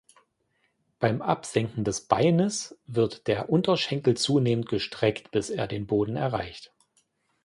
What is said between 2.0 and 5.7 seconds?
Beines wird der Unterschenkel zunehmend gestreckt, bis er